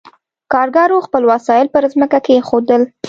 [0.53, 2.81] کارګرو خپل وسایل پر ځمکه کېښودل.